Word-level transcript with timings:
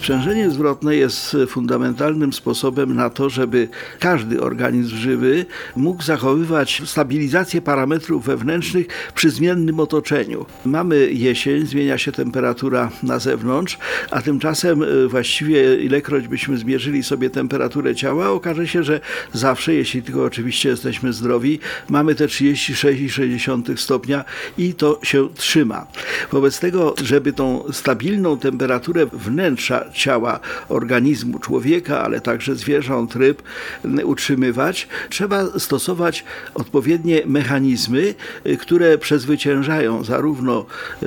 Sprzężenie 0.00 0.50
zwrotne 0.50 0.96
jest 0.96 1.36
fundamentalnym 1.48 2.32
sposobem 2.32 2.94
na 2.94 3.10
to, 3.10 3.30
żeby 3.30 3.68
każdy 3.98 4.40
organizm 4.40 4.96
żywy 4.96 5.46
mógł 5.76 6.02
zachowywać 6.02 6.82
stabilizację 6.84 7.62
parametrów 7.62 8.24
wewnętrznych 8.24 8.86
przy 9.14 9.30
zmiennym 9.30 9.80
otoczeniu. 9.80 10.46
Mamy 10.64 11.12
jesień, 11.12 11.66
zmienia 11.66 11.98
się 11.98 12.12
temperatura 12.12 12.90
na 13.02 13.18
zewnątrz, 13.18 13.78
a 14.10 14.22
tymczasem 14.22 14.82
e, 14.82 14.86
właściwie 15.08 15.76
ilekroć 15.76 16.28
byśmy 16.28 16.58
zmierzyli 16.58 17.02
sobie 17.02 17.30
temperaturę 17.30 17.94
ciała, 17.94 18.30
okaże 18.30 18.68
się, 18.68 18.84
że 18.84 19.00
zawsze, 19.32 19.74
jeśli 19.74 20.02
tylko 20.02 20.24
oczywiście 20.24 20.68
jesteśmy 20.68 21.12
zdrowi, 21.12 21.58
mamy 21.88 22.14
te 22.14 22.26
36,6 22.26 23.76
stopnia 23.76 24.24
i 24.58 24.74
to 24.74 25.00
się 25.02 25.28
trzyma. 25.34 25.86
Wobec 26.32 26.60
tego, 26.60 26.94
żeby 27.02 27.32
tą 27.32 27.64
stabilną 27.72 28.38
temperaturę 28.38 29.06
wnętrza 29.06 29.89
ciała 29.92 30.40
organizmu 30.68 31.38
człowieka, 31.38 32.00
ale 32.02 32.20
także 32.20 32.54
zwierząt, 32.54 33.16
ryb 33.16 33.42
utrzymywać, 34.04 34.88
trzeba 35.10 35.58
stosować 35.58 36.24
odpowiednie 36.54 37.22
mechanizmy, 37.26 38.14
które 38.60 38.98
przezwyciężają 38.98 40.04
zarówno 40.04 40.66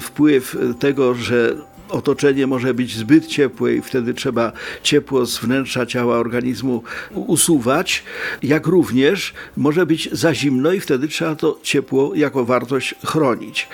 wpływ 0.00 0.56
tego, 0.78 1.14
że 1.14 1.56
otoczenie 1.88 2.46
może 2.46 2.74
być 2.74 2.96
zbyt 2.96 3.26
ciepłe 3.26 3.74
i 3.74 3.82
wtedy 3.82 4.14
trzeba 4.14 4.52
ciepło 4.82 5.26
z 5.26 5.38
wnętrza 5.38 5.86
ciała 5.86 6.16
organizmu 6.16 6.82
usuwać, 7.14 8.02
jak 8.42 8.66
również 8.66 9.34
może 9.56 9.86
być 9.86 10.08
za 10.12 10.34
zimno 10.34 10.72
i 10.72 10.80
wtedy 10.80 11.08
trzeba 11.08 11.34
to 11.34 11.58
ciepło 11.62 12.14
jako 12.14 12.44
wartość 12.44 12.94
chronić. 13.04 13.68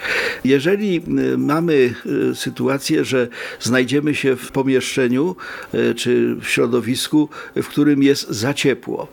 Jeżeli 0.44 0.96
y, 0.96 1.38
mamy 1.38 1.94
y, 2.32 2.34
sytuację, 2.34 3.04
że 3.04 3.28
znajdziemy 3.60 4.14
się 4.14 4.36
w 4.36 4.52
pomieszczeniu 4.52 5.36
y, 5.74 5.94
czy 5.94 6.36
w 6.40 6.48
środowisku, 6.48 7.28
w 7.56 7.66
którym 7.66 8.02
jest 8.02 8.28
za 8.28 8.54
ciepło, 8.54 9.08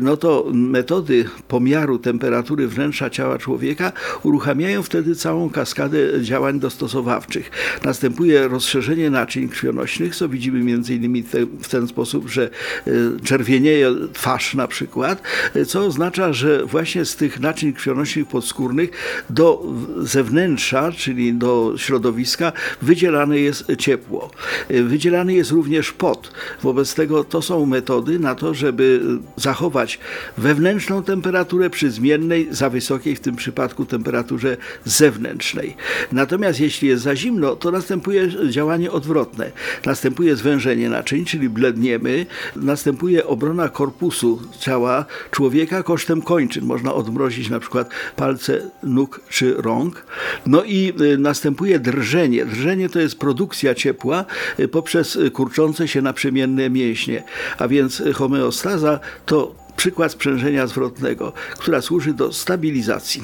no 0.00 0.16
to 0.16 0.46
metody 0.52 1.24
pomiaru 1.48 1.98
temperatury 1.98 2.68
wnętrza 2.68 3.10
ciała 3.10 3.38
człowieka 3.38 3.92
uruchamiają 4.22 4.82
wtedy 4.82 5.16
całą 5.16 5.50
kaskadę 5.50 5.98
działań 6.22 6.60
dostosowawczych. 6.60 7.50
Następuje 7.84 8.48
rozszerzenie 8.52 9.10
naczyń 9.10 9.48
krwionośnych, 9.48 10.16
co 10.16 10.28
widzimy 10.28 10.64
między 10.64 10.94
innymi 10.94 11.22
te, 11.22 11.46
w 11.46 11.68
ten 11.68 11.88
sposób, 11.88 12.28
że 12.28 12.50
e, 12.86 12.90
czerwienieje 13.24 13.90
twarz 14.12 14.54
na 14.54 14.68
przykład, 14.68 15.22
e, 15.54 15.64
co 15.64 15.80
oznacza, 15.80 16.32
że 16.32 16.66
właśnie 16.66 17.04
z 17.04 17.16
tych 17.16 17.40
naczyń 17.40 17.72
krwionośnych 17.72 18.26
podskórnych 18.26 18.90
do 19.30 19.62
zewnętrza, 19.98 20.92
czyli 20.92 21.34
do 21.34 21.74
środowiska 21.76 22.52
wydzielane 22.82 23.38
jest 23.38 23.64
ciepło. 23.78 24.30
E, 24.68 24.82
wydzielany 24.82 25.34
jest 25.34 25.50
również 25.50 25.92
pot. 25.92 26.32
Wobec 26.62 26.94
tego 26.94 27.24
to 27.24 27.42
są 27.42 27.66
metody 27.66 28.18
na 28.18 28.34
to, 28.34 28.54
żeby 28.54 29.00
zachować 29.36 29.98
wewnętrzną 30.38 31.02
temperaturę 31.02 31.70
przy 31.70 31.90
zmiennej, 31.90 32.48
za 32.50 32.70
wysokiej 32.70 33.16
w 33.16 33.20
tym 33.20 33.36
przypadku 33.36 33.84
temperaturze 33.84 34.56
zewnętrznej. 34.84 35.76
Natomiast 36.12 36.60
jeśli 36.60 36.88
jest 36.88 37.02
za 37.02 37.16
zimno, 37.16 37.56
to 37.56 37.70
następuje 37.70 38.28
działanie 38.50 38.90
odwrotne. 38.90 39.52
Następuje 39.86 40.36
zwężenie 40.36 40.88
naczyń, 40.88 41.24
czyli 41.24 41.48
bledniemy, 41.48 42.26
następuje 42.56 43.26
obrona 43.26 43.68
korpusu 43.68 44.42
ciała 44.58 45.04
człowieka 45.30 45.82
kosztem 45.82 46.22
kończyn. 46.22 46.64
Można 46.64 46.94
odmrozić 46.94 47.50
na 47.50 47.60
przykład 47.60 47.90
palce 48.16 48.70
nóg 48.82 49.20
czy 49.28 49.54
rąk. 49.54 50.06
No 50.46 50.64
i 50.64 50.92
y, 51.00 51.18
następuje 51.18 51.78
drżenie. 51.78 52.44
Drżenie 52.44 52.88
to 52.88 53.00
jest 53.00 53.18
produkcja 53.18 53.74
ciepła 53.74 54.24
y, 54.60 54.68
poprzez 54.68 55.18
kurczące 55.32 55.88
się 55.88 56.02
naprzemienne 56.02 56.70
mięśnie. 56.70 57.22
A 57.58 57.68
więc 57.68 58.02
homeostaza 58.14 59.00
to 59.26 59.62
przykład 59.76 60.12
sprzężenia 60.12 60.66
zwrotnego, 60.66 61.32
która 61.58 61.80
służy 61.80 62.14
do 62.14 62.32
stabilizacji. 62.32 63.22